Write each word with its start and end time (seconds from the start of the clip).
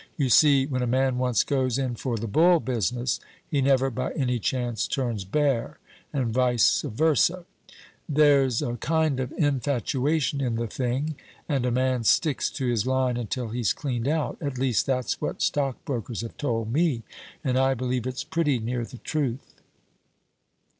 You 0.17 0.29
see, 0.29 0.65
when 0.65 0.81
a 0.81 0.87
man 0.87 1.19
once 1.19 1.43
goes 1.43 1.77
in 1.77 1.93
for 1.93 2.17
the 2.17 2.25
Bull 2.25 2.59
business, 2.59 3.19
he 3.47 3.61
never 3.61 3.91
by 3.91 4.11
any 4.13 4.39
chance 4.39 4.87
turns 4.87 5.23
Bear 5.25 5.77
and 6.11 6.33
vice 6.33 6.81
versa. 6.81 7.45
There's 8.09 8.63
a 8.63 8.77
kind 8.77 9.19
of 9.19 9.31
infatuation 9.33 10.41
in 10.41 10.55
the 10.55 10.65
thing, 10.65 11.17
and 11.47 11.67
a 11.67 11.71
man 11.71 12.03
sticks 12.03 12.49
to 12.49 12.65
his 12.65 12.87
line 12.87 13.15
until 13.15 13.49
he's 13.49 13.73
cleaned 13.73 14.07
out 14.07 14.39
at 14.41 14.57
least, 14.57 14.87
that's 14.87 15.21
what 15.21 15.39
stockbrokers 15.43 16.21
have 16.21 16.35
told 16.35 16.73
me 16.73 17.03
and 17.43 17.59
I 17.59 17.75
believe 17.75 18.07
it's 18.07 18.23
pretty 18.23 18.57
near 18.57 18.83
the 18.83 18.97
truth." 18.97 19.53